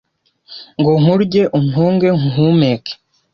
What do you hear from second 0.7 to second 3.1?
Ngo nkurye untunge nkuhumeke